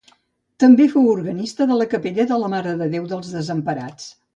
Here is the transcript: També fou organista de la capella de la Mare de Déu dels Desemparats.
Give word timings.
També 0.63 0.87
fou 0.93 1.11
organista 1.11 1.69
de 1.73 1.79
la 1.83 1.89
capella 1.95 2.29
de 2.35 2.43
la 2.47 2.53
Mare 2.59 2.77
de 2.85 2.93
Déu 2.97 3.11
dels 3.17 3.35
Desemparats. 3.41 4.15